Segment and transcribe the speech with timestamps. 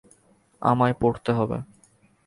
[0.61, 1.57] আমায় পড়তে হবে।